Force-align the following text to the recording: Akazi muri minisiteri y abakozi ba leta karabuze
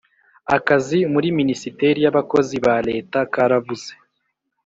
Akazi 0.55 0.99
muri 1.13 1.27
minisiteri 1.39 1.99
y 2.03 2.09
abakozi 2.11 2.55
ba 2.65 2.75
leta 2.89 3.17
karabuze 3.33 3.91